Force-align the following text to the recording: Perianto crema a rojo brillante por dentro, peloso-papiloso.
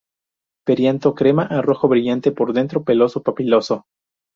Perianto 0.65 1.13
crema 1.13 1.43
a 1.43 1.61
rojo 1.61 1.87
brillante 1.87 2.31
por 2.31 2.53
dentro, 2.53 2.83
peloso-papiloso. 2.83 3.85